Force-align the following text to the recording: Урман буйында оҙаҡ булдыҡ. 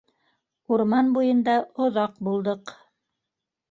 Урман 0.77 1.13
буйында 1.19 1.59
оҙаҡ 1.87 2.19
булдыҡ. 2.31 2.79